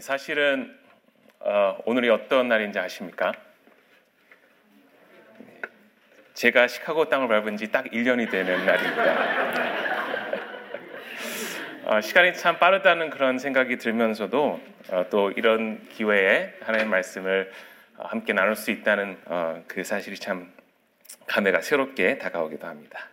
[0.00, 0.76] 사실은
[1.40, 3.32] 어, 오늘이 어떤 날인지 아십니까?
[6.34, 9.66] 제가 시카고 땅을 밟은 지 딱 1년이 되는 날입니다.
[11.84, 17.50] 어, 시간이 참 빠르다는 그런 생각이 들면서도 어, 또 이런 기회에 하나님의 말씀을
[17.96, 20.52] 어, 함께 나눌 수 있다는 어, 그 사실이 참
[21.26, 23.08] 감회가 새롭게 다가오기도 합니다.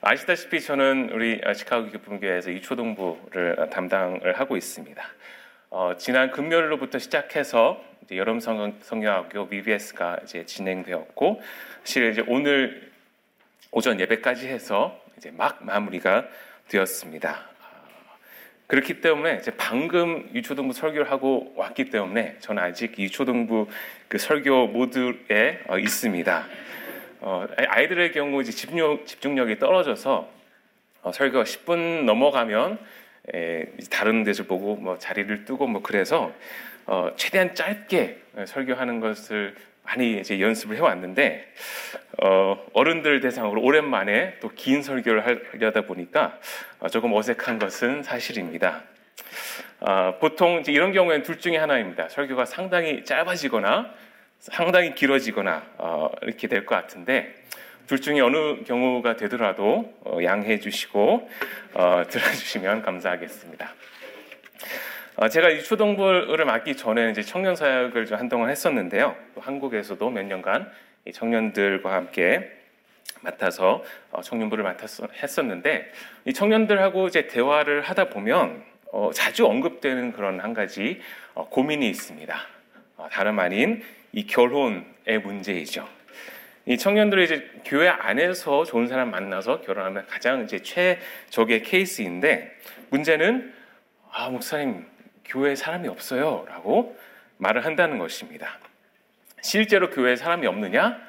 [0.00, 5.02] 아시다시피 저는 우리 시카고 기쁨교회에서 유초동부를 담당을 하고 있습니다.
[5.78, 11.42] 어, 지난 금요일로부터 시작해서 여름 성경, 성경학교 VBS가 이제 진행되었고,
[11.84, 12.90] 사실 이제 오늘
[13.72, 16.28] 오전 예배까지 해서 이제 막 마무리가
[16.68, 17.44] 되었습니다.
[18.68, 23.68] 그렇기 때문에 이제 방금 유초등부 설교를 하고 왔기 때문에 저는 아직 유초등부
[24.08, 26.46] 그 설교 모드에 어, 있습니다.
[27.20, 30.26] 어, 아이들의 경우 이제 집중력, 집중력이 떨어져서
[31.02, 32.78] 어, 설교가 10분 넘어가면
[33.34, 36.32] 에, 다른 데서 보고 뭐 자리를 뜨고 뭐 그래서
[36.86, 41.52] 어, 최대한 짧게 설교하는 것을 많이 이제 연습을 해왔는데
[42.22, 46.38] 어, 어른들 대상으로 오랜만에 또 긴 설교를 하려다 보니까
[46.80, 48.82] 어, 조금 어색한 것은 사실입니다.
[49.80, 52.08] 어, 보통 이제 이런 경우에는 둘 중에 하나입니다.
[52.08, 53.92] 설교가 상당히 짧아지거나
[54.38, 57.34] 상당히 길어지거나 어, 이렇게 될 것 같은데
[57.86, 61.30] 둘 중에 어느 경우가 되더라도 어, 양해해 주시고
[61.74, 63.74] 어, 들어주시면 감사하겠습니다.
[65.16, 69.14] 어, 제가 이 초등부를 맡기 전에 이제 청년 사역을 좀 한동안 했었는데요.
[69.34, 70.70] 또 한국에서도 몇 년간
[71.06, 72.50] 이 청년들과 함께
[73.22, 75.92] 맡아서 어, 청년부를 맡았 했었는데
[76.24, 81.00] 이 청년들하고 이제 대화를 하다 보면 어, 자주 언급되는 그런 한 가지
[81.34, 82.36] 어, 고민이 있습니다.
[82.96, 83.82] 어, 다름 아닌
[84.12, 85.95] 이 결혼의 문제이죠.
[86.68, 92.52] 이 청년들이 이제 교회 안에서 좋은 사람 만나서 결혼하면 가장 이제 최적의 케이스인데
[92.90, 93.54] 문제는
[94.10, 94.84] 아 목사님
[95.24, 96.98] 교회에 사람이 없어요라고
[97.38, 98.58] 말을 한다는 것입니다.
[99.42, 101.00] 실제로 교회에 사람이 없느냐?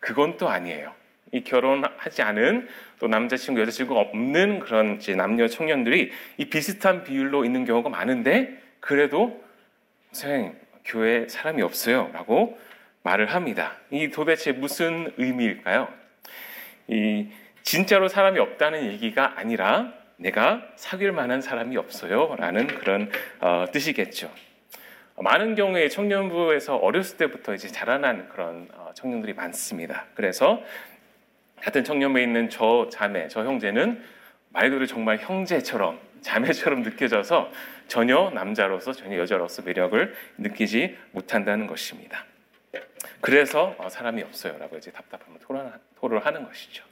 [0.00, 0.92] 그건 또 아니에요.
[1.30, 7.88] 이 결혼하지 않은 또 남자친구 여자친구가 없는 그런 남녀 청년들이 이 비슷한 비율로 있는 경우가
[7.88, 9.42] 많은데 그래도
[10.10, 10.54] 선생님
[10.84, 12.58] 교회에 사람이 없어요라고
[13.04, 13.76] 말을 합니다.
[13.90, 15.88] 이 도대체 무슨 의미일까요?
[16.88, 17.28] 이
[17.62, 23.10] 진짜로 사람이 없다는 얘기가 아니라 내가 사귈 만한 사람이 없어요 라는 그런
[23.40, 24.30] 어, 뜻이겠죠.
[25.16, 30.06] 많은 경우에 청년부에서 어렸을 때부터 이제 자라난 그런 어, 청년들이 많습니다.
[30.14, 30.62] 그래서
[31.60, 34.02] 같은 청년부에 있는 저 자매, 저 형제는
[34.50, 37.50] 말 그대로 정말 형제처럼 자매처럼 느껴져서
[37.86, 42.24] 전혀 남자로서 전혀 여자로서 매력을 느끼지 못한다는 것입니다.
[43.20, 46.84] 그래서 어, 사람이 없어요라고 이제 답답함을 토로를 하는 것이죠.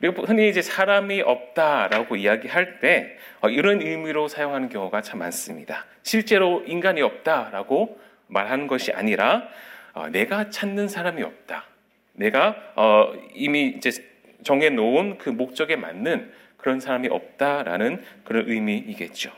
[0.00, 5.86] 그리고 흔히 이제 사람이 없다라고 이야기할 때 어, 이런 의미로 사용하는 경우가 참 많습니다.
[6.02, 9.48] 실제로 인간이 없다라고 말하는 것이 아니라
[9.94, 11.64] 어, 내가 찾는 사람이 없다.
[12.12, 12.56] 내가
[13.34, 13.90] 이미 이제
[14.42, 19.30] 정해 놓은 그 목적에 맞는 그런 사람이 없다라는 그런 의미이겠죠.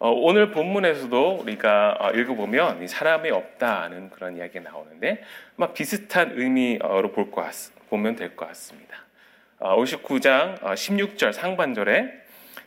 [0.00, 5.24] 어, 오늘 본문에서도 우리가 어, 읽어보면 사람이 없다는 그런 이야기가 나오는데
[5.56, 7.44] 아마 비슷한 의미로 볼 것,
[7.90, 8.96] 보면 될 것 같습니다.
[9.58, 12.12] 어, 59장 16절 어, 상반절에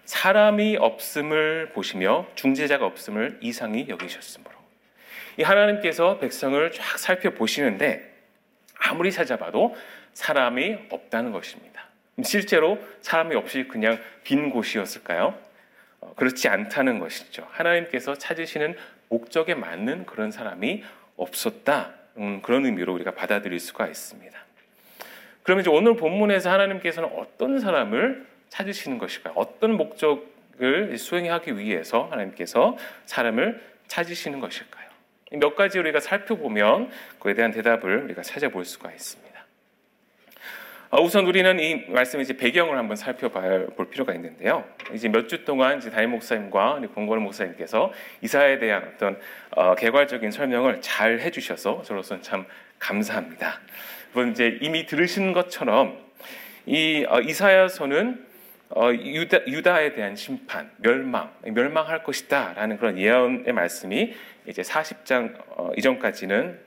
[0.03, 4.53] 사람이 없음을 보시며 중재자가 없음을 이상히 여기셨으므로
[5.38, 8.12] 이 하나님께서 백성을 쫙 살펴보시는데
[8.78, 9.74] 아무리 찾아봐도
[10.13, 11.86] 사람이 없다는 것입니다.
[12.24, 15.34] 실제로 사람이 없이 그냥 빈 곳이었을까요?
[16.01, 17.47] 어, 그렇지 않다는 것이죠.
[17.51, 18.75] 하나님께서 찾으시는
[19.09, 20.84] 목적에 맞는 그런 사람이
[21.16, 21.94] 없었다.
[22.17, 24.38] 음, 그런 의미로 우리가 받아들일 수가 있습니다.
[25.44, 29.34] 그러면 이제 오늘 본문에서 하나님께서는 어떤 사람을 찾으시는 것일까요?
[29.35, 34.89] 어떤 목적을 수행하기 위해서 하나님께서 사람을 찾으시는 것일까요?
[35.33, 39.31] 몇 가지 우리가 살펴보면 그에 대한 대답을 우리가 찾아볼 수가 있습니다.
[40.94, 44.65] 어, 우선 우리는 이 말씀의 이제 배경을 한번 살펴볼 필요가 있는데요.
[44.94, 49.18] 이제 몇 주 동안 이제 담임 목사님과 권건우 목사님께서 이사에 대한 어떤
[49.51, 52.45] 어, 개괄적인 설명을 잘 해주셔서 저로서는 참
[52.77, 53.62] 감사합니다.
[54.10, 55.98] 그건 이제 이미 들으신 것처럼
[56.65, 58.27] 이 어, 이사야서는
[58.71, 64.13] 어, 유다, 유다 에 대한 심판, 멸망, 멸망할 것이다라는 그런 예언의 말씀이
[64.45, 66.60] 이제 40장 어, 이전까지는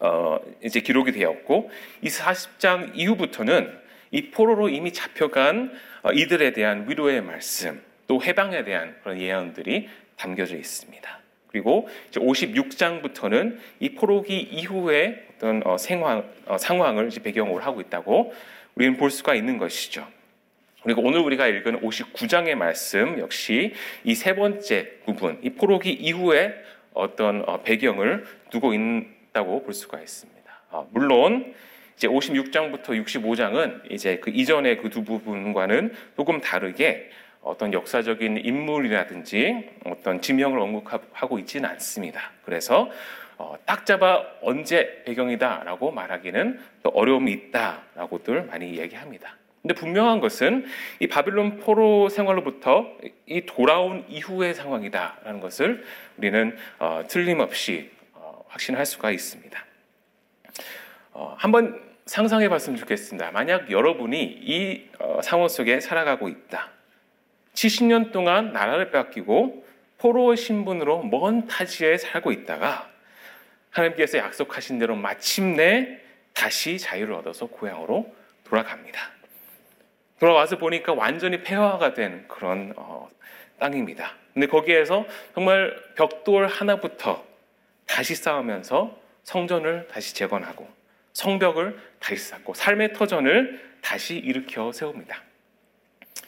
[0.00, 1.70] 어, 이제 기록이 되었고
[2.02, 3.78] 이 40장 이후부터는
[4.10, 10.56] 이 포로로 이미 잡혀간 어, 이들에 대한 위로의 말씀 또 해방에 대한 그런 예언들이 담겨져
[10.56, 11.20] 있습니다.
[11.48, 18.32] 그리고 이제 56장부터는 이 포로기 이후의 어떤 어, 생황, 어, 상황을 이제 배경으로 하고 있다고
[18.74, 20.06] 우리는 볼 수가 있는 것이죠.
[20.82, 23.74] 그리고 오늘 우리가 읽은 59장의 말씀 역시
[24.04, 26.54] 이 세 번째 부분, 이 포로기 이후에
[26.94, 28.80] 어떤 어, 배경을 두고 있
[29.32, 30.40] 다고 볼 수가 있습니다.
[30.70, 31.54] 아, 물론
[31.96, 37.10] 이제 56장부터 65장은 이제 그 이전의 그 두 부분과는 조금 다르게
[37.42, 42.32] 어떤 역사적인 인물이라든지 어떤 지명을 언급하고 있지는 않습니다.
[42.44, 42.90] 그래서
[43.38, 49.36] 어, 딱 잡아 언제 배경이다라고 말하기는 또 어려움이 있다라고들 많이 이야기합니다.
[49.62, 50.66] 근데 분명한 것은
[51.00, 52.86] 이 바빌론 포로 생활로부터
[53.26, 55.84] 이 돌아온 이후의 상황이다라는 것을
[56.18, 57.99] 우리는 어, 틀림없이 어,
[58.50, 59.64] 확신할 수가 있습니다.
[61.12, 63.30] 어, 한번 상상해 봤으면 좋겠습니다.
[63.30, 66.70] 만약 여러분이 이 어, 상황 속에 살아가고 있다.
[67.54, 69.64] 70년 동안 나라를 뺏기고
[69.98, 72.90] 포로의 신분으로 먼 타지에 살고 있다가
[73.70, 76.00] 하나님께서 약속하신 대로 마침내
[76.32, 78.12] 다시 자유를 얻어서 고향으로
[78.44, 79.00] 돌아갑니다.
[80.18, 83.08] 돌아와서 보니까 완전히 폐허가 된 그런 어,
[83.58, 84.14] 땅입니다.
[84.32, 87.29] 근데 거기에서 정말 벽돌 하나부터
[87.90, 90.68] 다시 쌓으면서 성전을 다시 재건하고
[91.12, 95.20] 성벽을 다시 쌓고 삶의 터전을 다시 일으켜 세웁니다.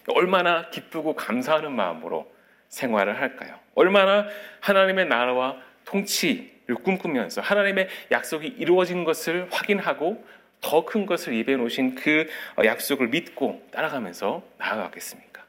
[0.09, 2.31] 얼마나 기쁘고 감사하는 마음으로
[2.69, 3.61] 생활을 할까요?
[3.77, 4.27] 얼마나
[4.61, 10.27] 하나님의 나라와 통치를 꿈꾸면서 하나님의 약속이 이루어진 것을 확인하고
[10.61, 12.29] 더 큰 것을 예배해 놓으신 그
[12.65, 15.45] 약속을 믿고 따라가면서 나아가겠습니까?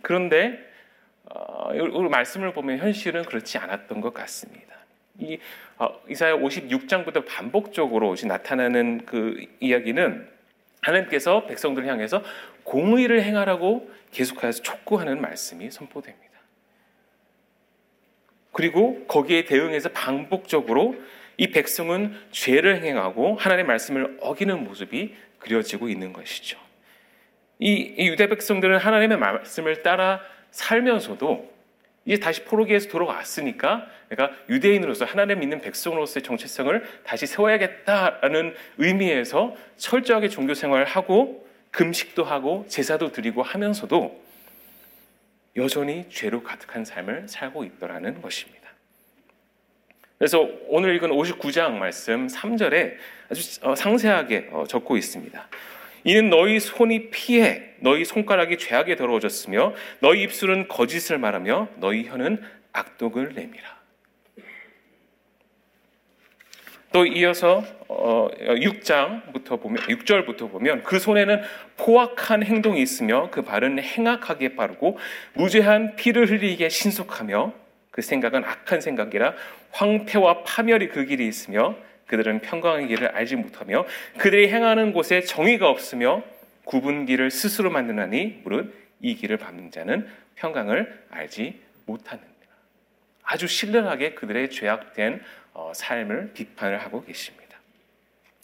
[0.00, 0.58] 그런데
[1.24, 1.72] 어,
[2.10, 4.77] 말씀을 보면 현실은 그렇지 않았던 것 같습니다.
[5.18, 5.38] 이
[5.78, 10.28] 어, 이사야 56장부터 반복적으로 나타나는 그 이야기는
[10.80, 12.22] 하나님께서 백성들을 향해서
[12.64, 16.28] 공의를 행하라고 계속해서 촉구하는 말씀이 선포됩니다.
[18.52, 20.96] 그리고 거기에 대응해서 반복적으로
[21.36, 26.58] 이 백성은 죄를 행하고 하나님의 말씀을 어기는 모습이 그려지고 있는 것이죠.
[27.60, 30.20] 이, 이 유대 백성들은 하나님의 말씀을 따라
[30.50, 31.57] 살면서도
[32.08, 40.54] 이제 다시 포로기에서 돌아왔으니까 내가 유대인으로서 하나님 믿는 백성으로서의 정체성을 다시 세워야겠다라는 의미에서 철저하게 종교
[40.54, 44.24] 생활을 하고 금식도 하고 제사도 드리고 하면서도
[45.56, 48.70] 여전히 죄로 가득한 삶을 살고 있더라는 것입니다.
[50.16, 52.94] 그래서 오늘 읽은 59장 말씀 3절에
[53.28, 55.46] 아주 어, 상세하게 어, 적고 있습니다.
[56.04, 62.42] 이는 너희 손이 피해 너희 손가락이 죄악에 더러워졌으며 너희 입술은 거짓을 말하며 너희 혀는
[62.72, 63.78] 악독을 내미라.
[66.90, 71.42] 또 이어서 6장부터 어, 보면 6절부터 보면 그 손에는
[71.76, 74.98] 포악한 행동이 있으며 그 발은 행악하게 빠르고
[75.34, 77.52] 무죄한 피를 흘리게 신속하며
[77.90, 79.34] 그 생각은 악한 생각이라
[79.72, 81.76] 황폐와 파멸이 그 길이 있으며
[82.08, 83.86] 그들은 평강의 길을 알지 못하며
[84.18, 86.24] 그들이 행하는 곳에 정의가 없으며
[86.64, 92.28] 구분 길을 스스로 만드나니 무릇 이 길을 밟는 자는 평강을 알지 못하느니라.
[93.22, 95.22] 아주 신랄하게 그들의 죄악된
[95.52, 97.58] 어, 삶을 비판을 하고 계십니다.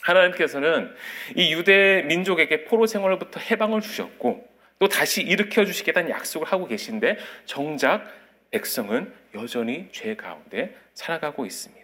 [0.02, 0.94] 하나님께서는
[1.34, 4.46] 이 유대 민족에게 포로 생활로부터 해방을 주셨고
[4.78, 8.04] 또 다시 일으켜 주시겠다는 약속을 하고 계신데 정작
[8.50, 11.83] 백성은 여전히 죄 가운데 살아가고 있습니다.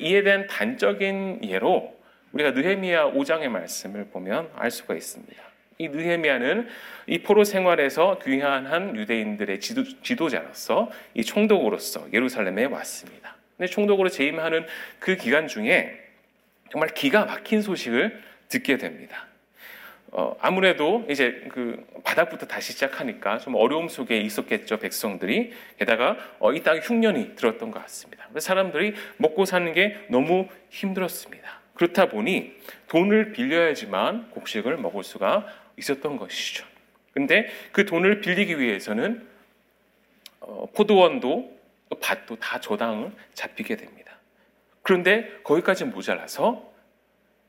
[0.00, 1.94] 이에 대한 단적인 예로
[2.32, 5.42] 우리가 느헤미야 5장의 말씀을 보면 알 수가 있습니다.
[5.78, 6.68] 이 느헤미야는
[7.08, 13.36] 이 포로 생활에서 귀환한 유대인들의 지도, 자로서이 총독으로서 예루살렘에 왔습니다.
[13.56, 14.66] 근데 총독으로 재임하는
[14.98, 16.00] 그 기간 중에
[16.70, 19.26] 정말 기가 막힌 소식을 듣게 됩니다.
[20.16, 26.62] 어, 아무래도 이제 그 바닥부터 다시 시작하니까 좀 어려움 속에 있었겠죠 백성들이 게다가 어, 이
[26.62, 28.24] 땅에 흉년이 들었던 것 같습니다.
[28.28, 31.60] 그래서 사람들이 먹고 사는 게 너무 힘들었습니다.
[31.74, 32.52] 그렇다 보니
[32.86, 36.64] 돈을 빌려야지만 곡식을 먹을 수가 있었던 것이죠.
[37.10, 39.26] 근데 그 돈을 빌리기 위해서는
[40.38, 41.58] 어, 포도원도
[42.00, 44.12] 밭도 다 저당을 잡히게 됩니다.
[44.82, 46.72] 그런데 거기까지 모자라서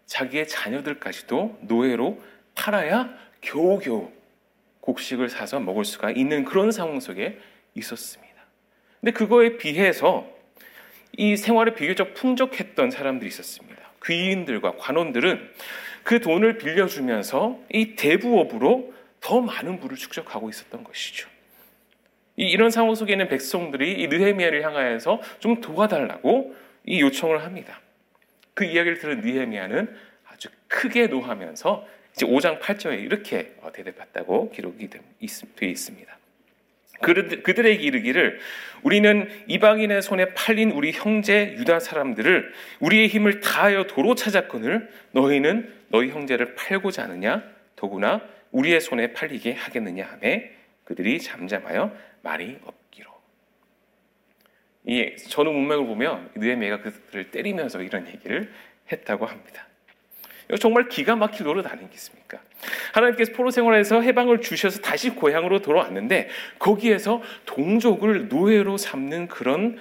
[0.07, 2.19] 자기의 자녀들까지도 노예로
[2.55, 4.11] 팔아야 겨우겨우
[4.81, 7.39] 곡식을 사서 먹을 수가 있는 그런 상황 속에
[7.75, 8.35] 있었습니다.
[9.01, 10.27] 근데 그거에 비해서
[11.17, 13.81] 이 생활에 비교적 풍족했던 사람들이 있었습니다.
[14.03, 15.51] 귀인들과 관원들은
[16.03, 21.27] 그 돈을 빌려주면서 이 대부업으로 더 많은 부를 축적하고 있었던 것이죠.
[22.35, 27.81] 이런 상황 속에 있는 백성들이 이 느헤미야를 향하여서 좀 도와달라고 이 요청을 합니다.
[28.53, 29.95] 그 이야기를 들은 느헤미야는
[30.27, 35.01] 아주 크게 노하면서 이제 5장 8절에 이렇게 어, 대답했다고 기록이 되어
[35.61, 36.17] 있습니다.
[37.01, 38.39] 그들에게 이르기를
[38.81, 46.09] 우리는 이방인의 손에 팔린 우리 형제 유다 사람들을 우리의 힘을 다하여 도로 찾았거늘 너희는 너희
[46.09, 47.43] 형제를 팔고자 하느냐
[47.75, 50.51] 더구나 우리의 손에 팔리게 하겠느냐 하매
[50.85, 53.11] 그들이 잠잠하여 말이 없기로.
[54.87, 58.53] 이 전후 문맥을 보면 느헤미야가 그들을 때리면서 이런 얘기를
[58.89, 59.67] 했다고 합니다.
[60.47, 62.39] 이거 정말 기가 막힐 노릇 아니겠습니까?
[62.93, 69.79] 하나님께서 포로 생활에서 해방을 주셔서 다시 고향으로 돌아왔는데 거기에서 동족을 노예로 삼는 그런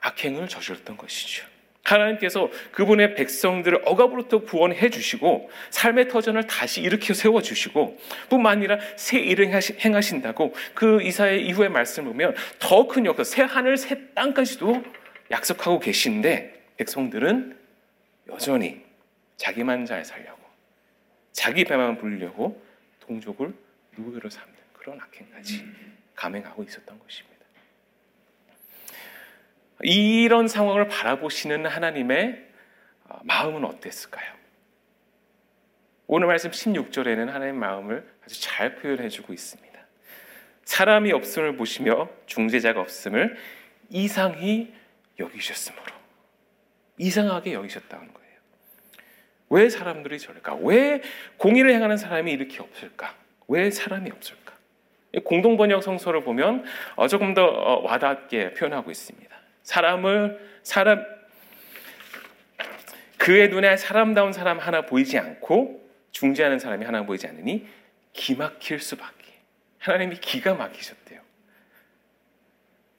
[0.00, 1.46] 악행을 저질렀던 것이죠.
[1.82, 7.98] 하나님께서 그분의 백성들을 억압으로부터 구원해 주시고 삶의 터전을 다시 일으켜 세워 주시고
[8.28, 9.50] 뿐만 아니라 새 일을
[9.84, 14.82] 행하신다고 그 이사의 이후의 말씀을 보면 더 큰 역사 새 하늘 새 땅까지도
[15.30, 17.56] 약속하고 계신데 백성들은
[18.30, 18.82] 여전히
[19.40, 20.38] 자기만 잘 살려고
[21.32, 22.62] 자기 배만 불리려고
[23.00, 23.54] 동족을
[23.96, 25.64] 노예로 삼는 그런 악행까지
[26.14, 27.40] 감행하고 있었던 것입니다.
[29.82, 32.48] 이런 상황을 바라보시는 하나님의
[33.04, 34.34] 어, 마음은 어땠을까요?
[36.06, 39.70] 오늘 말씀 16절에는 하나님의 마음을 아주 잘 표현해 주고 있습니다.
[40.64, 43.38] 사람이 없음을 보시며 중재자가 없음을
[43.88, 44.74] 이상히
[45.18, 45.86] 여기셨으므로
[46.98, 48.19] 이상하게 여기셨다는 거예요.
[49.50, 50.58] 왜 사람들이 저럴까?
[50.62, 51.02] 왜
[51.36, 53.14] 공의를 행하는 사람이 이렇게 없을까?
[53.48, 54.54] 왜 사람이 없을까?
[55.24, 56.64] 공동 번역 성서를 보면
[56.94, 59.36] 어, 조금 더 어, 와닿게 표현하고 있습니다.
[59.64, 61.04] 사람을 사람
[63.18, 65.80] 그의 눈에 사람다운 사람 하나 보이지 않고
[66.12, 67.66] 중재하는 사람이 하나 보이지 않으니
[68.12, 69.34] 기막힐 수밖에.
[69.78, 71.20] 하나님이 기가 막히셨대요.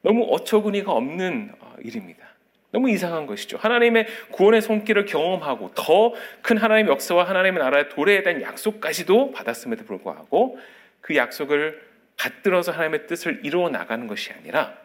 [0.02, 2.31] 너무 어처구니가 없는 어, 일입니다.
[2.72, 3.58] 너무 이상한 것이죠.
[3.58, 10.58] 하나님의 구원의 손길을 경험하고 더 큰 하나님의 역사와 하나님의 나라의 도래에 대한 약속까지도 받았음에도 불구하고
[11.02, 11.82] 그 약속을
[12.18, 14.78] 받들어서 하나님의 뜻을 이루어 나가는 것이 아니라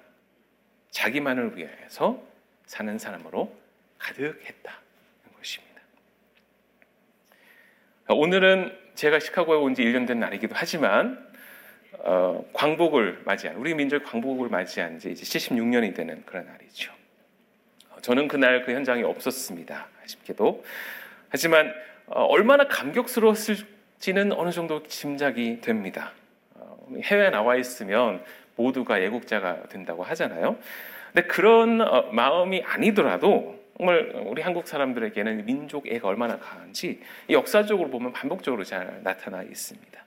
[0.91, 2.23] 자기만을 위해서
[2.65, 3.55] 사는 사람으로
[3.99, 4.79] 가득했다는
[5.37, 5.83] 것입니다.
[8.09, 11.25] 오늘은 제가 시카고에 온 지 1년 된 날이기도 하지만
[11.99, 16.93] 어, 광복을 맞이한 우리 민족 광복을 맞이한 지 이제 76년이 되는 그런 날이죠.
[18.07, 19.89] 저는 그날 그 현장에 없었습니다.
[20.05, 20.63] 아쉽게도
[21.29, 21.75] 하지만
[22.07, 26.13] 어, 얼마나 감격스러웠을지는 어느 정도 짐작이 됩니다.
[26.55, 28.23] 어, 해외에 나와 있으면
[28.55, 30.57] 모두가 애국자가 된다고 하잖아요.
[31.13, 38.63] 근데 그런 어, 마음이 아니더라도 정말 우리 한국 사람들에게는 민족애가 얼마나 강한지 역사적으로 보면 반복적으로
[38.63, 40.05] 잘 나타나 있습니다.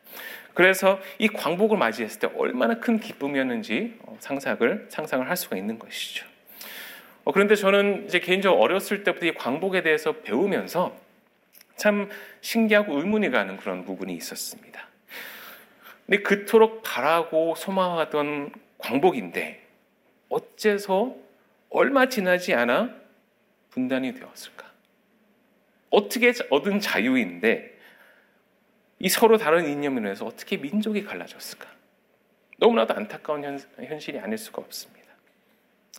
[0.53, 6.38] 그래서 이 광복을 맞이했을 때 얼마나 큰 기쁨이었는지 어, 상상을 상상을 할 수가 있는 것이죠.
[7.29, 10.97] 어, 그런데 저는 이제 개인적으로 어렸을 때부터 이 광복에 대해서 배우면서
[11.75, 12.09] 참
[12.41, 14.87] 신기하고 의문이 가는 그런 부분이 있었습니다.
[16.07, 19.63] 근데 그토록 바라고 소망하던 광복인데
[20.29, 21.15] 어째서
[21.69, 22.95] 얼마 지나지 않아
[23.69, 24.65] 분단이 되었을까?
[25.91, 27.77] 어떻게 얻은 자유인데
[28.97, 31.69] 이 서로 다른 이념으로 해서 어떻게 민족이 갈라졌을까?
[32.57, 34.98] 너무나도 안타까운 현, 현실이 아닐 수가 없습니다.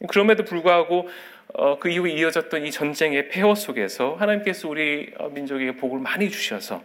[0.08, 1.08] 그럼에도 불구하고
[1.54, 6.82] 어, 그 이후에 이어졌던 이 전쟁의 폐허 속에서 하나님께서 우리 어, 민족에게 복을 많이 주셔서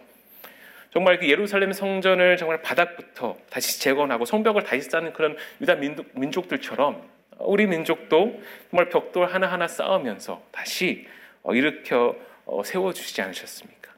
[0.92, 7.02] 정말 그 예루살렘 성전을 정말 바닥부터 다시 재건하고 성벽을 다시 쌓는 그런 유다 민족, 들처럼
[7.38, 11.06] 우리 민족도 정말 벽돌 하나하나 쌓으면서 다시
[11.44, 13.92] 어, 일으켜 어, 세워주시지 않으셨습니까?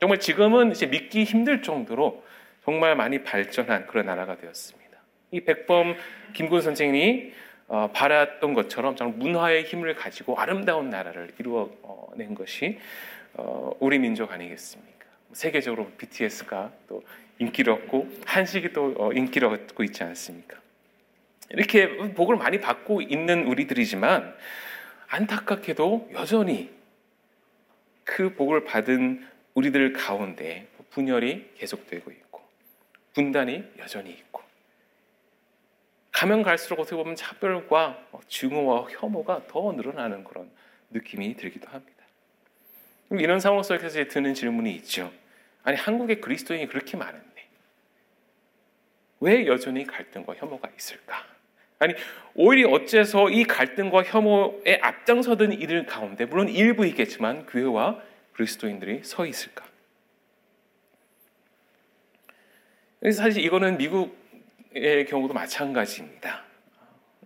[0.00, 2.22] 정말 지금은 이제 믿기 힘들 정도로
[2.64, 4.84] 정말 많이 발전한 그런 나라가 되었습니다.
[5.32, 5.96] 이 백범
[6.34, 7.32] 김군 선생이
[7.68, 12.78] 어, 바랐던 것처럼 정말 문화의 힘을 가지고 아름다운 나라를 이루어낸 것이
[13.80, 15.06] 우리 민족 아니겠습니까?
[15.32, 17.02] 세계적으로 BTS가 또
[17.38, 20.58] 인기를 얻고 한식이 또 어, 인기를 얻고 있지 않습니까?
[21.50, 24.34] 이렇게 복을 많이 받고 있는 우리들이지만
[25.08, 26.70] 안타깝게도 여전히
[28.04, 32.42] 그 복을 받은 우리들 가운데 분열이 계속되고 있고
[33.14, 34.43] 분단이 여전히 있고
[36.14, 40.48] 가면 갈수록 어떻게 보면 차별과 증오와 혐오가 더 늘어나는 그런
[40.90, 42.04] 느낌이 들기도 합니다.
[43.10, 45.12] 이런 상황 속에서 드는 질문이 있죠.
[45.64, 47.48] 아니 한국의 그리스도인이 그렇게 많은데
[49.20, 51.24] 왜 여전히 갈등과 혐오가 있을까?
[51.80, 51.94] 아니
[52.34, 58.00] 오히려 어째서 이 갈등과 혐오에 앞장서던 이들 가운데 물론 일부 있겠지만 교회와
[58.34, 59.64] 그리스도인들이 서 있을까?
[63.12, 64.23] 사실 이거는 미국
[64.74, 66.42] 의 경우도 마찬가지입니다.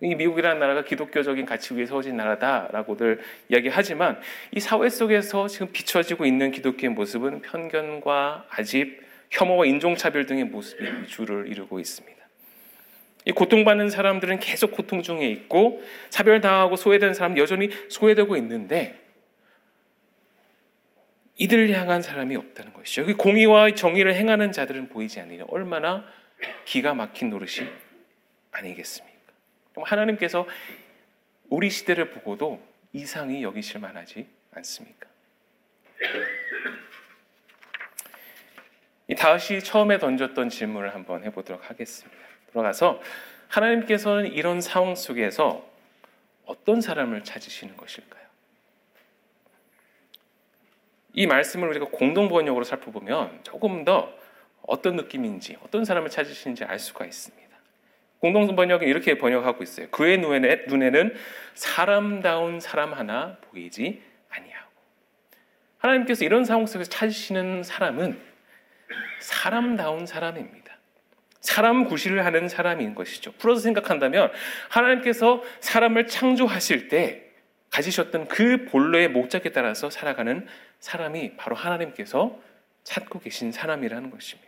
[0.02, 4.20] 이 미국이라는 나라가 기독교적인 가치 위에 서진 나라다라고들 이야기하지만
[4.52, 9.00] 이 사회 속에서 지금 비춰지고 있는 기독교의 모습은 편견과 아집,
[9.30, 12.18] 혐오와 인종차별 등의 모습이 주를 이루고 있습니다.
[13.24, 18.98] 이 고통받는 사람들은 계속 고통 중에 있고 차별당하고 소외된 사람 여전히 소외되고 있는데
[21.36, 23.06] 이들을 향한 사람이 없다는 것이죠.
[23.16, 25.44] 공의와 정의를 행하는 자들은 보이지 않느냐.
[25.48, 26.04] 얼마나
[26.64, 27.68] 기가 막힌 노릇이
[28.50, 29.18] 아니겠습니까?
[29.76, 30.46] 하나님께서
[31.48, 35.08] 우리 시대를 보고도 이상히 여기실 만하지 않습니까?
[39.08, 42.18] 이 다윗이 처음에 던졌던 질문을 한번 해보도록 하겠습니다.
[42.50, 43.00] 들어가서
[43.48, 45.66] 하나님께서는 이런 상황 속에서
[46.44, 48.18] 어떤 사람을 찾으시는 것일까요?
[51.14, 54.17] 이 말씀을 우리가 공동 번역으로 살펴보면 조금 더
[54.62, 57.48] 어떤 느낌인지 어떤 사람을 찾으시는지 알 수가 있습니다.
[58.20, 59.88] 공동 번역은 이렇게 번역하고 있어요.
[59.90, 61.14] 그의 눈에는
[61.54, 64.70] 사람다운 사람 하나 보이지 아니하고
[65.78, 68.20] 하나님께서 이런 상황 속에서 찾으시는 사람은
[69.20, 70.76] 사람다운 사람입니다.
[71.40, 73.32] 사람 구실을 하는 사람인 것이죠.
[73.32, 74.32] 풀어서 생각한다면
[74.68, 77.24] 하나님께서 사람을 창조하실 때
[77.70, 80.46] 가지셨던 그 본래의 목적에 따라서 살아가는
[80.80, 82.38] 사람이 바로 하나님께서
[82.82, 84.47] 찾고 계신 사람이라는 것입니다.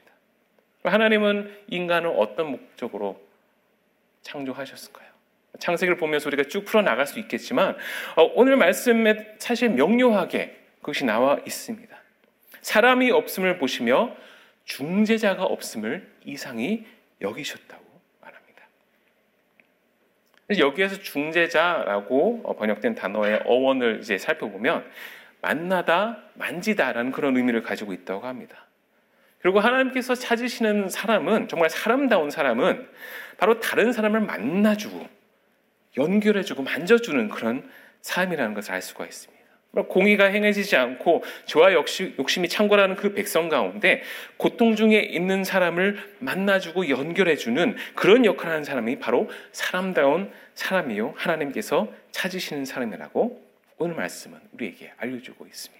[0.82, 3.20] 하나님은 인간을 어떤 목적으로
[4.22, 5.10] 창조하셨을까요?
[5.58, 7.76] 창세기를 보면서 우리가 쭉 풀어 나갈 수 있겠지만
[8.16, 11.94] 어, 오늘 말씀에 사실 명료하게 그것이 나와 있습니다.
[12.62, 14.14] 사람이 없음을 보시며
[14.64, 16.86] 중재자가 없음을 이상히
[17.20, 17.84] 여기셨다고
[18.20, 18.62] 말합니다.
[20.58, 24.88] 여기에서 중재자라고 어, 번역된 단어의 어원을 이제 살펴보면
[25.42, 28.66] 만나다, 만지다라는 그런 의미를 가지고 있다고 합니다.
[29.40, 32.86] 그리고 하나님께서 찾으시는 사람은 정말 사람다운 사람은
[33.38, 35.08] 바로 다른 사람을 만나주고
[35.96, 37.68] 연결해주고 만져주는 그런
[38.02, 39.40] 삶이라는 것을 알 수가 있습니다.
[39.88, 44.02] 공의가 행해지지 않고 저와 역시 욕심이 창궐하는 그 백성 가운데
[44.36, 52.64] 고통 중에 있는 사람을 만나주고 연결해주는 그런 역할을 하는 사람이 바로 사람다운 사람이요 하나님께서 찾으시는
[52.64, 55.79] 사람이라고 오늘 말씀은 우리에게 알려주고 있습니다.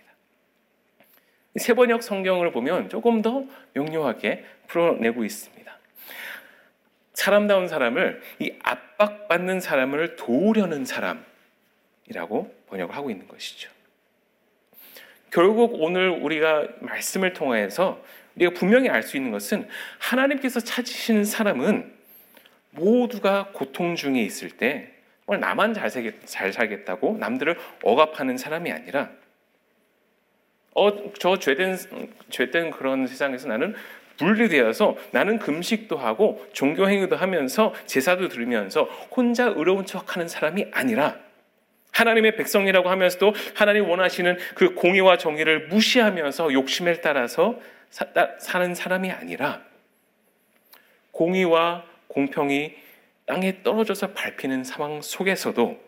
[1.57, 5.61] 세번역 성경을 보면 조금 더 명료하게 풀어내고 있습니다.
[7.15, 13.71] 사람다운 사람을 이 압박받는 사람을 도우려는 사람이라고 번역을 하고 있는 것이죠.
[15.31, 18.03] 결국 오늘 우리가 말씀을 통해서
[18.37, 21.93] 우리가 분명히 알 수 있는 것은 하나님께서 찾으시는 사람은
[22.71, 24.93] 모두가 고통 중에 있을 때
[25.27, 29.11] 나만 잘, 살겠, 잘 살겠다고 남들을 억압하는 사람이 아니라
[30.75, 31.77] 어, 저 죄된,
[32.31, 33.75] 죄된 그런 세상에서 나는
[34.17, 41.17] 분리되어서 나는 금식도 하고 종교행위도 하면서 제사도 드리면서 혼자 의로운 척 하는 사람이 아니라
[41.93, 48.07] 하나님의 백성이라고 하면서도 하나님 원하시는 그 공의와 정의를 무시하면서 욕심에 따라서 사,
[48.39, 49.63] 사는 사람이 아니라
[51.11, 52.77] 공의와 공평이
[53.27, 55.81] 땅에 떨어져서 밟히는 상황 속에서도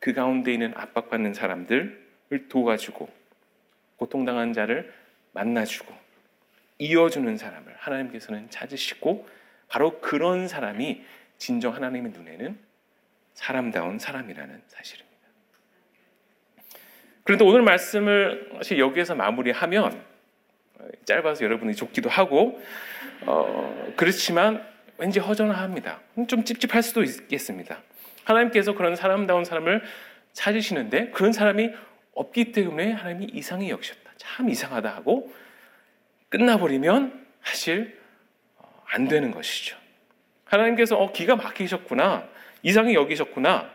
[0.00, 3.17] 그 가운데 있는 압박받는 사람들을 도와주고
[3.98, 4.92] 고통당한 자를
[5.32, 5.94] 만나주고
[6.78, 9.28] 이어주는 사람을 하나님께서는 찾으시고
[9.68, 11.04] 바로 그런 사람이
[11.36, 12.58] 진정 하나님의 눈에는
[13.34, 15.08] 사람다운 사람이라는 사실입니다.
[17.22, 20.02] 그런데 오늘 말씀을 사실 여기에서 마무리하면
[21.04, 22.60] 짧아서 여러분이 좋기도 하고
[23.26, 24.64] 어, 그렇지만
[24.96, 26.00] 왠지 허전합니다.
[26.26, 27.82] 좀 찝찝할 수도 있겠습니다.
[28.24, 29.82] 하나님께서 그런 사람다운 사람을
[30.32, 31.70] 찾으시는데 그런 사람이
[32.18, 34.12] 없기 때문에 하나님이 이상히 여기셨다.
[34.16, 35.32] 참 이상하다 하고
[36.28, 37.98] 끝나버리면 사실
[38.56, 39.76] 어, 안 되는 것이죠.
[40.44, 42.28] 하나님께서 어, 기가 막히셨구나.
[42.62, 43.70] 이상히 여기셨구나.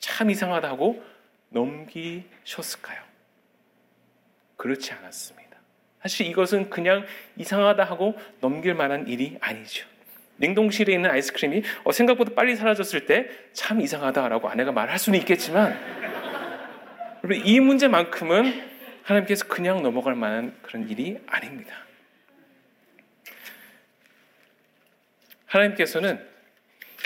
[0.00, 1.02] 참 이상하다 하고
[1.50, 3.00] 넘기셨을까요?
[4.56, 5.56] 그렇지 않았습니다.
[6.02, 7.04] 사실 이것은 그냥
[7.36, 9.86] 이상하다 하고 넘길 만한 일이 아니죠.
[10.36, 15.78] 냉동실에 있는 아이스크림이 어, 생각보다 빨리 사라졌을 때 참 이상하다라고 아내가 말할 수는 있겠지만
[17.44, 18.70] 이 문제만큼은
[19.02, 21.74] 하나님께서 그냥 넘어갈 만한 그런 일이 아닙니다.
[25.46, 26.24] 하나님께서는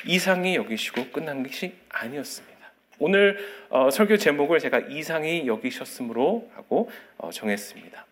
[0.06, 2.54] 이상히 여기시고 끝난 것이 아니었습니다.
[2.98, 3.38] 오늘
[3.70, 8.06] 어, 설교 제목을 제가 이상히 여기셨으므로 하고 어, 정했습니다.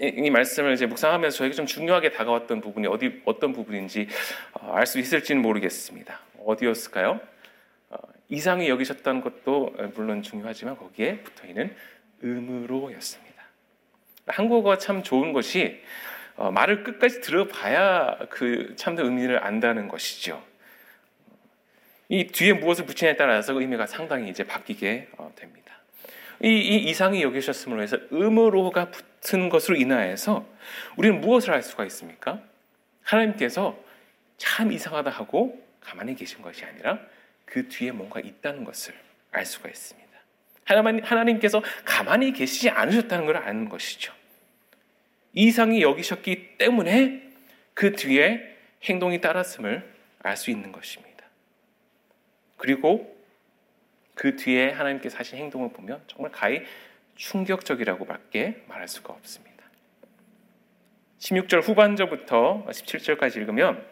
[0.00, 4.06] 이, 이, 말씀을 이제 묵상하면서 저에게 좀 중요하게 다가왔던 부분이 어디 어떤 부분인지
[4.52, 6.20] 어, 알수 있을지는 모르겠습니다.
[6.46, 7.20] 어디였을까요?
[8.28, 11.74] 어, 이상히 여기셨다는 것도 물론 중요하지만 거기에 붙어 있는
[12.22, 13.42] 음으로였습니다.
[14.26, 15.82] 한국어가 참 좋은 것이
[16.36, 20.42] 어, 말을 끝까지 들어봐야 그 참된 의미를 안다는 것이죠.
[22.08, 25.72] 이 뒤에 무엇을 붙이냐에 따라서 의미가 상당히 이제 바뀌게 어, 됩니다.
[26.42, 30.46] 이, 이 이상이 여기셨음으로 해서 음으로가 붙은 것으로 인하여서
[30.96, 32.40] 우리는 무엇을 알 수가 있습니까?
[33.02, 33.76] 하나님께서
[34.36, 37.00] 참 이상하다 하고 가만히 계신 것이 아니라
[37.48, 38.94] 그 뒤에 뭔가 있다는 것을
[39.30, 40.08] 알 수가 있습니다.
[40.64, 44.12] 하나님께서 가만히 계시지 않으셨다는 걸 아는 것이죠.
[45.32, 47.22] 이상이 여기셨기 때문에
[47.72, 51.24] 그 뒤에 행동이 따랐음을 알 수 있는 것입니다.
[52.56, 53.16] 그리고
[54.14, 56.62] 그 뒤에 하나님께서 하신 행동을 보면 정말 가히
[57.16, 59.64] 충격적이라고밖에 말할 수가 없습니다.
[61.20, 63.84] 16절 후반절부터 17절까지 읽으면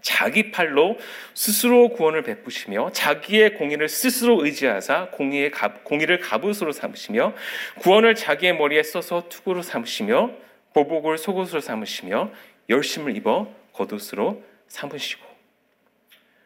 [0.00, 0.98] 자기 팔로
[1.34, 7.34] 스스로 구원을 베푸시며 자기의 공의를 스스로 의지하사 공의의 갑, 공의를 갑옷으로 삼으시며
[7.80, 10.30] 구원을 자기의 머리에 써서 투구로 삼으시며
[10.74, 12.30] 보복을 속옷으로 삼으시며
[12.68, 15.26] 열심을 입어 겉옷으로 삼으시고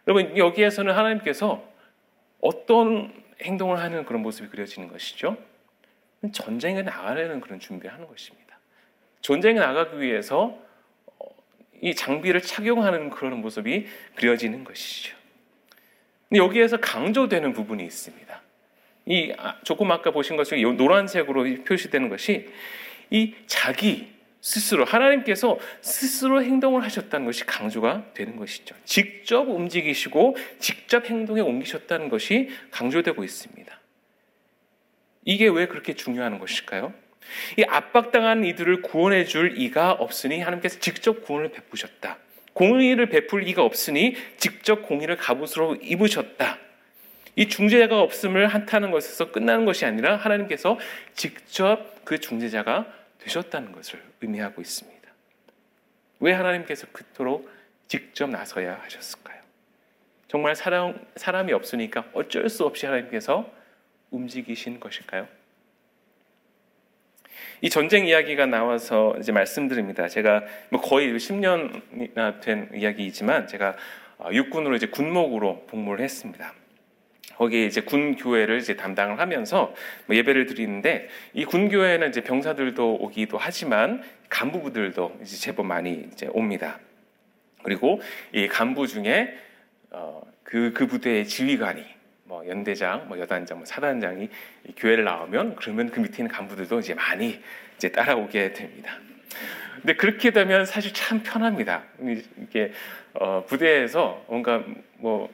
[0.07, 1.63] 여러분 여기에서는 하나님께서
[2.41, 3.13] 어떤
[3.43, 5.37] 행동을 하는 그런 모습이 그려지는 것이죠.
[6.33, 8.59] 전쟁에 나가려는 그런 준비를 하는 것입니다.
[9.21, 10.72] 전쟁에 나가기 위해서 어,
[11.83, 15.15] 이 장비를 착용하는 그런 모습이 그려지는 것이죠.
[16.35, 18.43] 여기에서 강조되는 부분이 있습니다.
[19.07, 22.49] 이 아, 조금 아까 보신 것 중에 노란색으로 표시되는 것이
[23.11, 28.75] 이 자기 스스로 하나님께서 스스로 행동을 하셨다는 것이 강조가 되는 것이죠.
[28.85, 33.81] 직접 움직이시고 직접 행동에 옮기셨다는 것이 강조되고 있습니다.
[35.25, 36.95] 이게 왜 그렇게 중요한 것일까요?
[37.59, 42.19] 이 압박당한 이들을 구원해 줄 이가 없으니 하나님께서 직접 구원을 베푸셨다.
[42.53, 46.59] 공의를 베풀 이가 없으니 직접 공의를 갑옷으로 입으셨다.
[47.35, 50.79] 이 중재자가 없음을 한타는 것에서 끝나는 것이 아니라 하나님께서
[51.15, 52.87] 직접 그 중재자가
[53.21, 55.01] 되셨다는 것을 의미하고 있습니다.
[56.21, 57.51] 왜 하나님께서 그토록
[57.89, 59.41] 직접 나서야 하셨을까요?
[60.29, 63.51] 정말 사람, 사람이 없으니까 어쩔 수 없이 하나님께서
[64.11, 65.27] 움직이신 것일까요?
[67.63, 70.09] 이 전쟁 이야기가 나와서 이제 말씀드립니다.
[70.09, 73.77] 제가 뭐 거의 10년이나 된 이야기이지만 제가
[74.19, 76.53] 어, 육군으로 이제 군목으로 복무를 했습니다.
[77.37, 79.73] 거기에 이제 군 교회를 이제 담당을 하면서
[80.07, 86.27] 뭐 예배를 드리는데 이 군 교회는 이제 병사들도 오기도 하지만 간부들도 이제 제법 많이 이제
[86.33, 86.81] 옵니다.
[87.63, 88.01] 그리고
[88.33, 89.39] 이 간부 중에
[89.91, 91.85] 어, 그, 그 부대의 지휘관이
[92.33, 94.31] 뭐 연대장, 뭐 여단장, 뭐 사단장이
[94.79, 97.39] 교회를 나오면 그러면 그 밑에 있는 간부들도 이제 많이
[97.77, 98.99] 이제 따라오게 됩니다.
[99.75, 101.83] 근데 그렇게 되면 사실 참 편합니다.
[102.39, 102.73] 이게
[103.13, 104.65] 어, 부대에서 뭔가
[104.97, 105.31] 뭐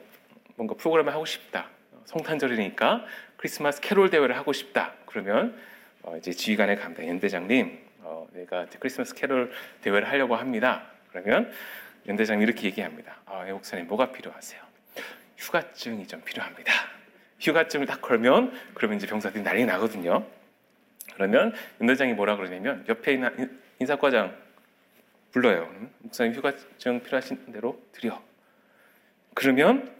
[0.57, 1.69] 뭔가 프로그램을 하고 싶다.
[2.03, 3.05] 성탄절이니까
[3.37, 4.91] 크리스마스 캐롤 대회를 하고 싶다.
[5.05, 5.57] 그러면
[6.01, 7.07] 어, 이제 지휘관에 갑니다.
[7.07, 10.83] 연대장님, 어, 내가 크리스마스 캐롤 대회를 하려고 합니다.
[11.11, 11.49] 그러면
[12.09, 13.21] 연대장이 이렇게 얘기합니다.
[13.25, 14.68] 아, 예, 목사님 뭐가 필요하세요?
[15.39, 16.71] 휴가증이 좀 필요합니다.
[17.39, 20.25] 휴가증을 딱 걸면 그러면 이제 병사들이 난리 나거든요.
[21.13, 24.35] 그러면 연대장이 뭐라 그러냐면 옆에 있는 인사과장
[25.31, 25.69] 불러요.
[25.99, 28.21] 목사님 휴가증 필요하신 대로 드려.
[29.33, 29.95] 그러면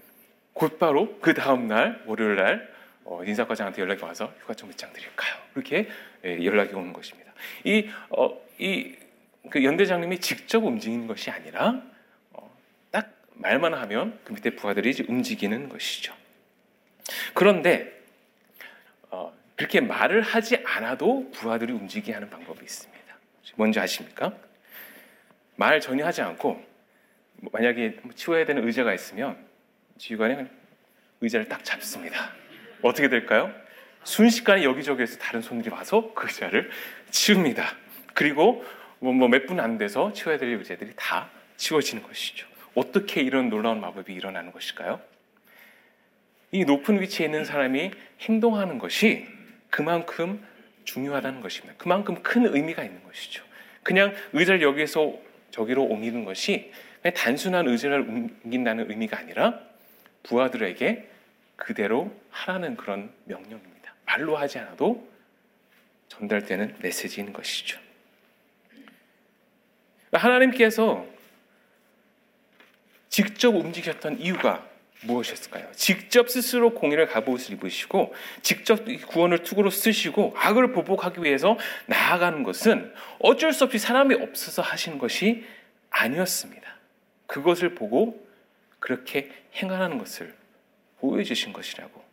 [0.54, 2.74] 곧바로 그 다음 날 월요일 날
[3.06, 5.36] 어, 인사과장한테 연락이 와서 휴가증 몇 장 드릴까요?
[5.56, 5.88] 이렇게
[6.26, 7.32] 예, 연락이 오는 것입니다.
[7.64, 8.38] 이, 어,
[9.56, 11.82] 연대장님이 직접 움직이는 것이 아니라
[13.40, 16.14] 말만 하면 그 밑에 부하들이 움직이는 것이죠.
[17.34, 17.92] 그런데
[19.10, 23.00] 어, 그렇게 말을 하지 않아도 부하들이 움직이게 하는 방법이 있습니다.
[23.56, 24.34] 뭔지 아십니까?
[25.56, 26.64] 말 전혀 하지 않고
[27.52, 29.38] 만약에 치워야 되는 의자가 있으면
[29.98, 30.46] 지휘관이
[31.22, 32.34] 의자를 딱 잡습니다.
[32.82, 33.54] 어떻게 될까요?
[34.04, 36.70] 순식간에 여기저기에서 다른 손들이 와서 그 의자를
[37.12, 37.76] 치웁니다.
[38.14, 38.66] 그리고
[39.00, 42.49] 뭐 몇분 안 돼서 치워야 될 의자들이 다 치워지는 것이죠.
[42.76, 45.02] 어떻게 이런 놀라운 마법이 일어나는 것일까요?
[46.52, 49.28] 이 높은 위치에 있는 사람이 행동하는 것이
[49.70, 50.44] 그만큼
[50.84, 51.76] 중요하다는 것입니다.
[51.78, 53.44] 그만큼 큰 의미가 있는 것이죠.
[53.84, 55.14] 그냥 의자를 여기에서
[55.52, 56.72] 저기로 옮기는 것이
[57.16, 59.60] 단순한 의자를 옮긴다는 의미가 아니라
[60.24, 61.08] 부하들에게
[61.56, 63.94] 그대로 하라는 그런 명령입니다.
[64.06, 65.08] 말로 하지 않아도
[66.08, 67.80] 전달되는 메시지인 것이죠.
[70.12, 71.06] 하나님께서
[73.40, 74.68] 직접 움직였던 이유가
[75.04, 75.72] 무엇이었을까요?
[75.72, 83.54] 직접 스스로 공의를 갑옷을 입으시고 직접 구원을 투구로 쓰시고 악을 보복하기 위해서 나아가는 것은 어쩔
[83.54, 85.46] 수 없이 사람이 없어서 하신 것이
[85.90, 86.70] 아니었습니다.
[87.28, 88.28] 그것을 보고
[88.80, 90.36] 그렇게 행하는 것을
[91.00, 92.04] 보여주신 것이라고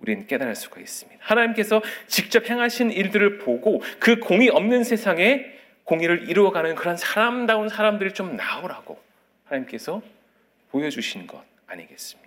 [0.00, 1.20] 우리는 깨달을 수가 있습니다.
[1.24, 5.46] 하나님께서 직접 행하신 일들을 보고 그 공의 없는 세상에
[5.84, 9.00] 공의를 이루어가는 그런 사람다운 사람들이 좀 나오라고
[9.44, 10.02] 하나님께서
[10.76, 12.26] 보여주신 것 아니겠습니까?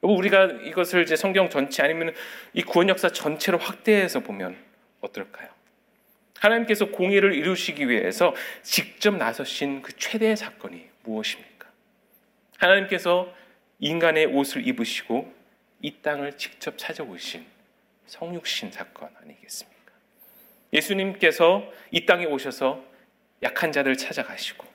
[0.00, 2.12] 우리가 이것을 이제 성경 전체 아니면
[2.52, 4.56] 이 구원 역사 전체로 확대해서 보면
[5.00, 5.48] 어떨까요?
[6.40, 11.68] 하나님께서 공의를 이루시기 위해서 직접 나서신 그 최대의 사건이 무엇입니까?
[12.58, 13.32] 하나님께서
[13.78, 15.32] 인간의 옷을 입으시고
[15.82, 17.46] 이 땅을 직접 찾아오신
[18.06, 19.92] 성육신 사건 아니겠습니까?
[20.72, 22.84] 예수님께서 이 땅에 오셔서
[23.42, 24.66] 약한 자들 찾아가시고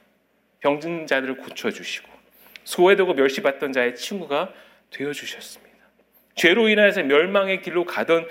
[0.61, 2.12] 병든 자들을 고쳐주시고
[2.63, 4.53] 소외되고 멸시받던 자의 친구가
[4.89, 5.73] 되어 주셨습니다.
[6.35, 8.27] 죄로 인해서 멸망의 길로 가던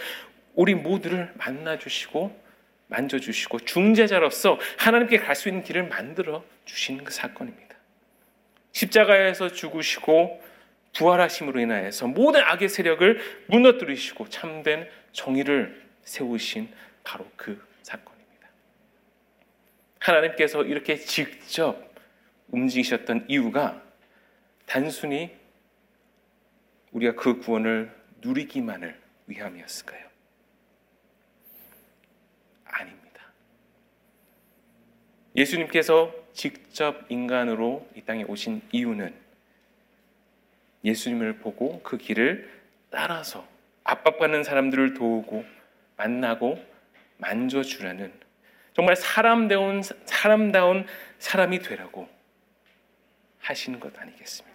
[0.55, 2.41] 우리 모두를 만나 주시고
[2.89, 7.75] 만져 주시고 중재자로서 하나님께 갈 수 있는 길을 만들어 주시는 그 사건입니다.
[8.73, 10.43] 십자가에서 죽으시고
[10.95, 16.69] 부활하심으로 인하여서 모든 악의 세력을 무너뜨리시고 참된 정의를 세우신
[17.03, 18.49] 바로 그 사건입니다.
[19.99, 21.93] 하나님께서 이렇게 직접
[22.49, 23.83] 움직이셨던 이유가
[24.73, 25.31] 단순히
[26.93, 30.03] 우리가 그 구원을 누리기만을 위함이었을까요?
[32.65, 33.21] 아닙니다.
[35.37, 39.15] 예수님께서 직접 인간으로 이 땅에 오신 이유는
[40.85, 42.51] 예수님을 보고 그 길을
[42.89, 43.47] 따라서
[43.85, 45.45] 압박받는 사람들을 도우고
[45.99, 46.59] 만나고
[47.19, 48.11] 만져주라는
[48.73, 50.87] 정말 사람다운 사람다운
[51.19, 52.09] 사람이 되라고
[53.39, 54.52] 하시는 것 아니겠습니까?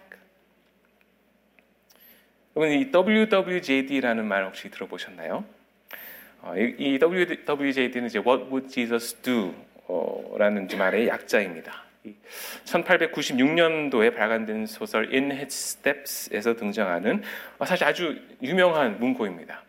[2.58, 5.44] 여러분 이 WWJD라는 말 혹시 들어보셨나요?
[6.42, 9.54] 어, 이 WWJD는 이제 What Would Jesus Do?
[10.36, 11.84] 라는 말의 약자입니다.
[12.64, 17.22] 1896년도에 발간된 소설 In His Steps에서 등장하는
[17.58, 19.62] 어, 사실 아주 유명한 문구입니다.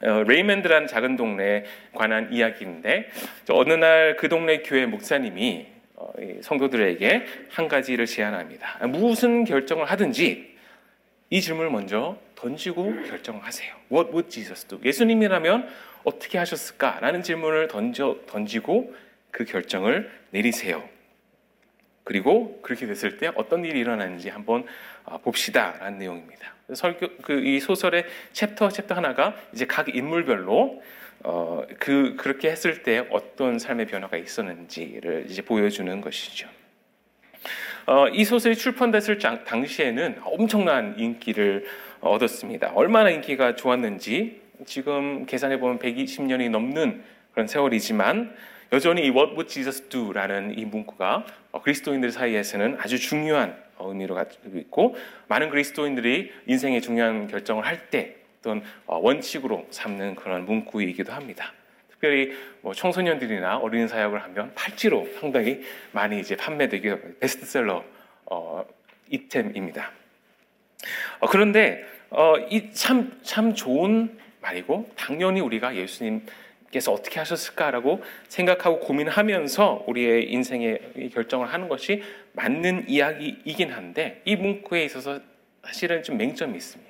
[0.00, 3.10] 어, 레이먼드라는 작은 동네에 관한 이야기인데
[3.50, 5.66] 어느 날 그 동네 교회 목사님이
[5.96, 8.86] 어, 성도들에게 한 가지를 제안합니다.
[8.86, 10.47] 무슨 결정을 하든지
[11.30, 13.74] 이 질문을 먼저 던지고 결정을 하세요.
[13.92, 14.78] What would Jesus do?
[14.84, 15.68] 예수님이라면
[16.04, 17.00] 어떻게 하셨을까?
[17.00, 18.94] 라는 질문을 던져, 던지고
[19.30, 20.88] 그 결정을 내리세요.
[22.04, 24.64] 그리고 그렇게 됐을 때 어떤 일이 일어나는지 한번
[25.04, 26.54] 아, 봅시다 라는 내용입니다.
[26.72, 30.82] 설교 그 이 소설의 챕터 챕터 하나가 이제 각 인물별로
[31.24, 36.48] 어, 그 그렇게 했을 때 어떤 삶의 변화가 있었는지를 이제 보여주는 것이죠.
[37.88, 41.64] 어, 이 소설이 출판됐을 당시에는 엄청난 인기를
[42.02, 42.72] 얻었습니다.
[42.74, 48.36] 얼마나 인기가 좋았는지 지금 계산해 보면 120년이 넘는 그런 세월이지만
[48.74, 54.58] 여전히 이 What would Jesus do라는 이 문구가 어, 그리스도인들 사이에서는 아주 중요한 의미로 가지고
[54.58, 54.94] 있고
[55.28, 61.54] 많은 그리스도인들이 인생의 중요한 결정을 할 때 어떤 어, 원칙으로 삼는 그런 문구이기도 합니다.
[61.98, 67.84] 특별히 뭐 청소년들이나 어린 사역을 하면 팔찌로 상당히 많이 이제 판매되기 베스트셀러
[68.26, 68.64] 어,
[69.10, 69.90] 이템입니다.
[71.18, 76.24] 어, 그런데 어, 이참참 참 좋은 말이고 당연히 우리가 예수님
[76.70, 82.02] 께서 어떻게 하셨을까라고 생각하고 고민하면서 우리의 인생의 결정을 하는 것이
[82.34, 85.18] 맞는 이야기이긴 한데 이 문구에 있어서
[85.64, 86.88] 사실은 좀 맹점이 있습니다.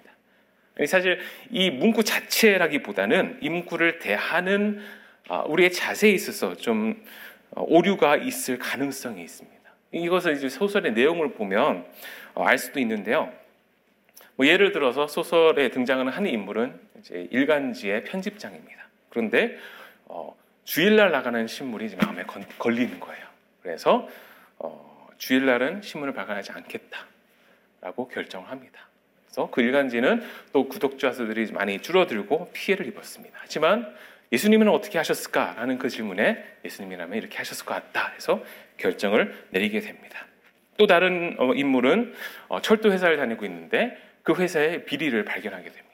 [0.87, 4.98] 사실 이 문구 자체라기보다는 이 문구를 대하는 아,
[5.37, 7.03] 우리의 자세에 있어서 좀
[7.51, 9.59] 어, 오류가 있을 가능성이 있습니다.
[9.93, 11.87] 이것을 이제 소설의 내용을 보면
[12.35, 13.33] 어, 알 수도 있는데요.
[14.37, 18.88] 뭐 예를 들어서 소설에 등장하는 한 인물은 이제 일간지의 편집장입니다.
[19.09, 19.57] 그런데
[20.05, 23.27] 어, 주일날 나가는 신문이 마음에 건, 걸리는 거예요.
[23.62, 24.09] 그래서
[24.59, 28.88] 어, 주일날은 신문을 발간하지 않겠다라고 결정을 합니다.
[29.27, 33.38] 그래서 그 일간지는 또 구독자 수들이 많이 줄어들고 피해를 입었습니다.
[33.41, 33.95] 하지만
[34.33, 38.43] 예수님은 어떻게 하셨을까라는 그 질문에 예수님이라면 이렇게 하셨을 것 같다 해서
[38.77, 40.27] 결정을 내리게 됩니다.
[40.77, 42.14] 또 다른 어, 인물은
[42.49, 45.88] 어, 철도 회사를 다니고 있는데 그 회사의 비리를 발견하게 됩니다.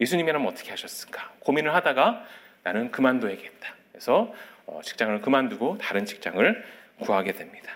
[0.00, 2.24] 예수님이라면 어떻게 하셨을까 고민을 하다가
[2.62, 3.74] 나는 그만둬야겠다.
[3.92, 4.32] 그래서
[4.66, 6.64] 어, 직장을 그만두고 다른 직장을
[7.00, 7.72] 구하게 됩니다.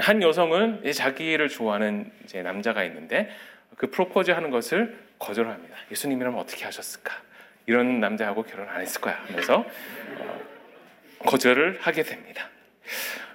[0.00, 2.10] 한 여성은 자기를 좋아하는
[2.42, 3.30] 남자가 있는데
[3.76, 5.76] 그 프로포즈 하는 것을 거절합니다.
[5.90, 7.14] 예수님이라면 어떻게 하셨을까?
[7.66, 9.18] 이런 남자하고 결혼 안 했을 거야.
[9.26, 9.64] 하면서
[10.18, 10.40] 어,
[11.26, 12.48] 거절을 하게 됩니다.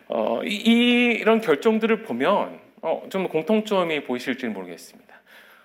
[0.07, 5.21] 어, 이, 런 결정들을 보면 어, 좀 공통점이 보이실지 모르겠습니다.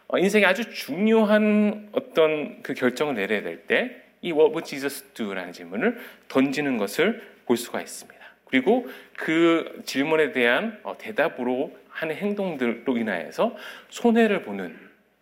[0.09, 5.53] 어, 인생에 아주 중요한 어떤 그 결정을 내려야 될 때 이 What would Jesus do라는
[5.53, 5.99] 질문을
[6.29, 8.17] 던지는 것을 볼 수가 있습니다.
[8.47, 13.57] 그리고 그 질문에 대한 어, 대답으로 하는 행동들로 인하여서
[13.89, 14.77] 손해를 보는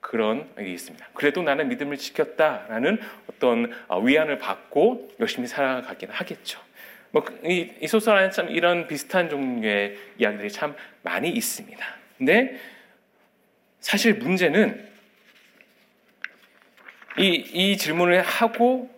[0.04, 1.08] 그런 일이 있습니다.
[1.14, 6.60] 그래도 나는 믿음을 지켰다라는 어떤 어, 위안을 받고 열심히 살아가긴 하겠죠.
[7.12, 11.82] 뭐이 이 소설 안에 참 이런 비슷한 종류의 이야기들이 참 많이 있습니다.
[12.18, 12.60] 근데
[13.80, 14.86] 사실 문제는
[17.16, 18.94] 이, 이 질문을 하고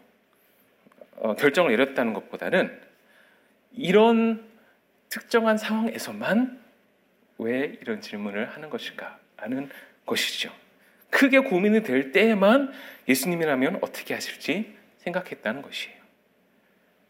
[1.19, 2.81] 어, 결정을 내렸다는 것보다는
[3.75, 4.45] 이런
[5.09, 6.61] 특정한 상황에서만
[7.39, 9.71] 왜 이런 질문을 하는 것일까라는
[10.05, 10.66] 것이죠.
[11.11, 12.73] 크게 고민이 될 때에만
[13.09, 15.97] 예수님이라면 어떻게 하실지 생각했다는 것이에요.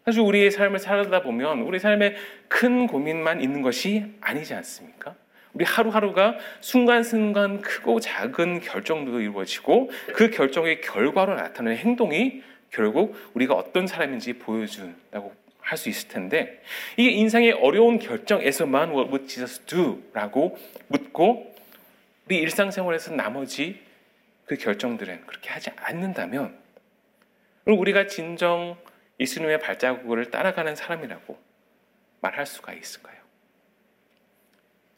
[0.04, 2.14] 사실 우리의 삶을 살다 보면 우리 삶에
[2.48, 5.16] 큰 고민만 있는 것이 아니지 않습니까?
[5.52, 13.86] 우리 하루하루가 순간순간 크고 작은 결정도 이루어지고 그 결정의 결과로 나타나는 행동이 결국 우리가 어떤
[13.86, 15.34] 사람인지 보여준다고
[15.66, 16.62] 할 수 있을 텐데
[16.96, 20.00] 이게 인생의 어려운 결정에서만 What would Jesus do?
[20.12, 20.56] 라고
[20.86, 21.52] 묻고
[22.26, 23.80] 우리 일상생활에서 나머지
[24.46, 26.56] 그 결정들은 그렇게 하지 않는다면
[27.66, 28.78] 우리가 진정
[29.18, 31.38] 예수님의 발자국을 따라가는 사람이라고
[32.20, 33.16] 말할 수가 있을까요?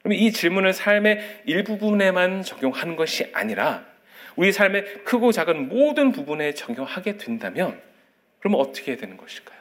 [0.02, 3.86] 그럼 이 질문을 삶의 일부분에만 적용하는 것이 아니라
[4.36, 7.80] 우리 삶의 크고 작은 모든 부분에 적용하게 된다면
[8.38, 9.58] 그러면 어떻게 되는 것일까요?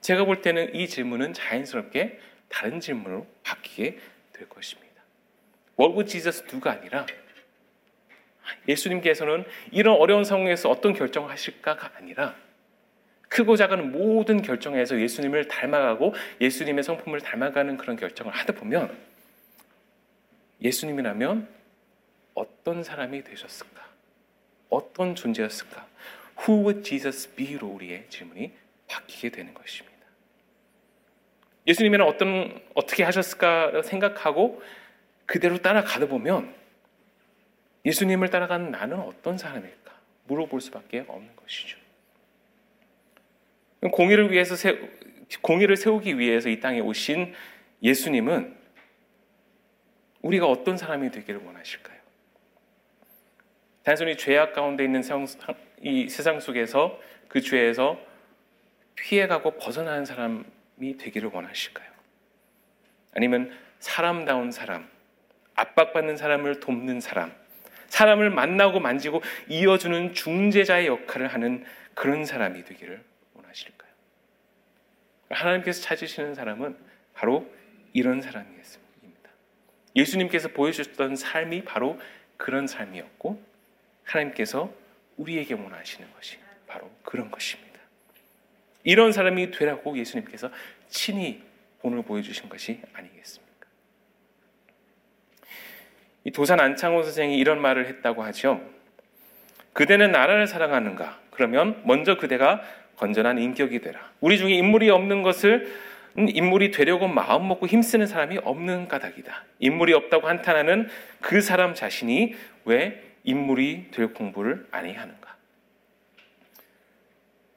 [0.00, 3.98] 제가 볼 때는 이 질문은 자연스럽게 다른 질문으로 바뀌게
[4.32, 5.02] 될 것입니다.
[5.78, 7.06] Would Jesus do가 아니라
[8.68, 12.34] 예수님께서는 이런 어려운 상황에서 어떤 결정을 하실까가 아니라
[13.28, 18.96] 크고 작은 모든 결정에서 예수님을 닮아가고 예수님의 성품을 닮아가는 그런 결정을 하다 보면
[20.62, 21.48] 예수님이라면
[22.34, 23.84] 어떤 사람이 되셨을까?
[24.70, 25.86] 어떤 존재였을까?
[26.40, 28.52] Who would Jesus be로 우리의 질문이
[28.88, 29.94] 바뀌게 되는 것입니다.
[31.66, 34.62] 예수님은 어떤 어떻게 하셨을까 생각하고
[35.26, 36.54] 그대로 따라가다 보면
[37.84, 39.92] 예수님을 따라가는 나는 어떤 사람일까
[40.26, 41.78] 물어볼 수밖에 없는 것이죠.
[43.92, 44.78] 공의를 위해서 세,
[45.42, 47.34] 공의를 세우기 위해서 이 땅에 오신
[47.82, 48.56] 예수님은
[50.22, 51.98] 우리가 어떤 사람이 되기를 원하실까요?
[53.82, 55.02] 단순히 죄악 가운데 있는
[55.82, 58.00] 이 세상 속에서 그 죄에서
[58.94, 61.90] 피해가고 벗어나는 사람이 되기를 원하실까요?
[63.12, 64.88] 아니면 사람다운 사람,
[65.54, 67.34] 압박받는 사람을 돕는 사람,
[67.94, 73.00] 사람을 만나고 만지고 이어주는 중재자의 역할을 하는 그런 사람이 되기를
[73.34, 73.90] 원하실까요?
[75.30, 76.76] 하나님께서 찾으시는 사람은
[77.14, 77.48] 바로
[77.92, 79.30] 이런 사람이었습니다.
[79.94, 82.00] 예수님께서 보여주셨던 삶이 바로
[82.36, 83.40] 그런 삶이었고
[84.02, 84.74] 하나님께서
[85.16, 87.78] 우리에게 원하시는 것이 바로 그런 것입니다.
[88.82, 90.50] 이런 사람이 되라고 예수님께서
[90.88, 91.44] 친히
[91.80, 93.43] 본을 보여주신 것이 아니겠습니까?
[96.24, 98.60] 이 도산 안창호 선생이 이런 말을 했다고 하죠.
[99.74, 101.20] 그대는 나라를 사랑하는가?
[101.30, 102.62] 그러면 먼저 그대가
[102.96, 104.10] 건전한 인격이 되라.
[104.20, 105.70] 우리 중에 인물이 없는 것을
[106.16, 109.44] 인물이 되려고 마음 먹고 힘쓰는 사람이 없는 까닭이다.
[109.58, 110.88] 인물이 없다고 한탄하는
[111.20, 112.34] 그 사람 자신이
[112.64, 115.34] 왜 인물이 될 공부를 아니하는가?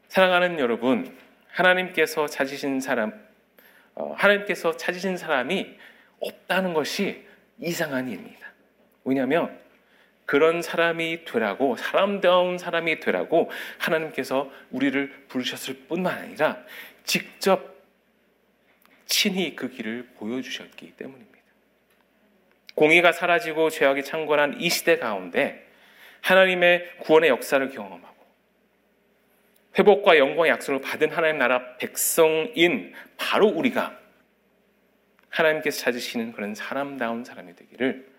[0.07, 1.15] 사랑하는 여러분,
[1.49, 3.13] 하나님께서 찾으신 사람,
[3.93, 5.77] 어, 하나님께서 찾으신 사람이
[6.19, 7.25] 없다는 것이
[7.59, 8.46] 이상한 일입니다.
[9.07, 9.57] 왜냐하면
[10.25, 16.57] 그런 사람이 되라고 사람다운 사람이 되라고 하나님께서 우리를 부르셨을 뿐만 아니라
[17.05, 17.77] 직접
[19.05, 21.37] 친히 그 길을 보여주셨기 때문입니다.
[22.75, 25.65] 공의가 사라지고 죄악이 창궐한 이 시대 가운데
[26.21, 28.17] 하나님의 구원의 역사를 경험하고
[29.79, 33.97] 회복과 영광의 약속을 받은 하나님 나라 백성인 바로 우리가
[35.29, 38.16] 하나님께서 찾으시는 그런 사람다운 사람이 되기를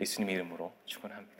[0.00, 1.37] 예수님의 이름으로 축원합니다.